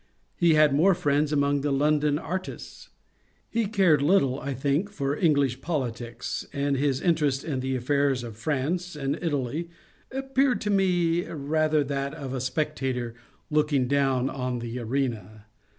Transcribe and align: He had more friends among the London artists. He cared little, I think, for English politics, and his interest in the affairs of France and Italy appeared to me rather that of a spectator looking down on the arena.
He 0.35 0.55
had 0.55 0.73
more 0.73 0.95
friends 0.95 1.31
among 1.31 1.61
the 1.61 1.71
London 1.71 2.17
artists. 2.17 2.89
He 3.47 3.67
cared 3.67 4.01
little, 4.01 4.39
I 4.39 4.55
think, 4.55 4.89
for 4.89 5.15
English 5.15 5.61
politics, 5.61 6.43
and 6.51 6.75
his 6.75 7.01
interest 7.01 7.43
in 7.43 7.59
the 7.59 7.75
affairs 7.75 8.23
of 8.23 8.35
France 8.35 8.95
and 8.95 9.19
Italy 9.21 9.69
appeared 10.11 10.59
to 10.61 10.71
me 10.71 11.23
rather 11.27 11.83
that 11.83 12.15
of 12.15 12.33
a 12.33 12.41
spectator 12.41 13.13
looking 13.51 13.87
down 13.87 14.27
on 14.27 14.57
the 14.57 14.79
arena. 14.79 15.45